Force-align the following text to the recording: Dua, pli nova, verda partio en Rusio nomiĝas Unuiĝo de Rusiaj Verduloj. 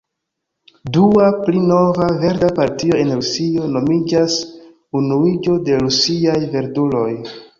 Dua, 0.95 1.25
pli 1.41 1.59
nova, 1.71 2.07
verda 2.23 2.49
partio 2.59 2.97
en 3.03 3.11
Rusio 3.19 3.67
nomiĝas 3.75 4.39
Unuiĝo 5.01 5.59
de 5.69 5.77
Rusiaj 5.85 6.39
Verduloj. 6.57 7.09